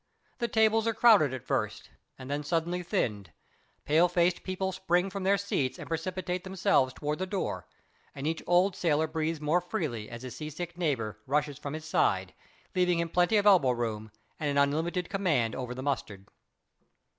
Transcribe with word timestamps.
The 0.39 0.47
tables 0.47 0.87
are 0.87 0.95
crowded 0.95 1.31
at 1.31 1.45
first, 1.45 1.91
and 2.17 2.27
then 2.27 2.43
suddenly 2.43 2.81
thinned. 2.81 3.31
Pale 3.85 4.09
faced 4.09 4.41
people 4.41 4.71
spring 4.71 5.11
from 5.11 5.21
their 5.21 5.37
seats 5.37 5.77
and 5.77 5.87
precipitate 5.87 6.43
themselves 6.43 6.91
towards 6.91 7.19
the 7.19 7.27
door, 7.27 7.67
and 8.15 8.25
each 8.25 8.41
old 8.47 8.75
sailor 8.75 9.05
breathes 9.05 9.39
more 9.39 9.61
freely 9.61 10.09
as 10.09 10.23
his 10.23 10.35
seasick 10.35 10.75
neighbour 10.75 11.19
rushes 11.27 11.59
from 11.59 11.75
his 11.75 11.85
side, 11.85 12.33
leaving 12.73 12.97
him 12.97 13.09
plenty 13.09 13.37
of 13.37 13.45
elbow 13.45 13.69
room 13.69 14.09
and 14.39 14.49
an 14.49 14.57
unlimited 14.57 15.07
command 15.07 15.53
over 15.53 15.75
the 15.75 15.83
mustard. 15.83 16.25